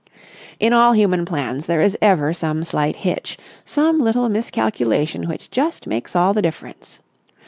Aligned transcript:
In 0.59 0.73
all 0.73 0.93
human 0.93 1.25
plans 1.25 1.67
there 1.67 1.79
is 1.79 1.95
ever 2.01 2.33
some 2.33 2.63
slight 2.63 2.95
hitch, 2.95 3.37
some 3.65 3.99
little 3.99 4.29
miscalculation 4.29 5.27
which 5.29 5.51
just 5.51 5.85
makes 5.85 6.15
all 6.15 6.33
the 6.33 6.41
difference. 6.41 6.97